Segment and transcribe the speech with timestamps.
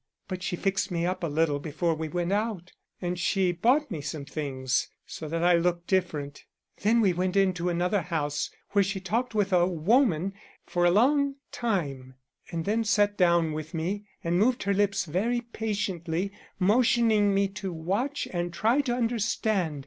[0.27, 2.71] But she fixed me up a little before we went out,
[3.03, 6.43] and she bought me some things, so that I looked different.
[6.77, 10.33] Then we went into another house, where she talked with a woman
[10.65, 12.15] for a long time,
[12.49, 17.71] and then sat down with me and moved her lips very patiently, motioning me to
[17.71, 19.79] watch and try to understand.